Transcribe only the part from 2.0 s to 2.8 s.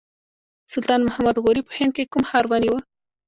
کوم ښار ونیو.